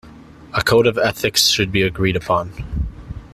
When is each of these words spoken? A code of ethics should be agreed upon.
A 0.55 0.63
code 0.63 0.87
of 0.87 0.97
ethics 0.97 1.45
should 1.49 1.71
be 1.71 1.83
agreed 1.83 2.15
upon. 2.15 2.53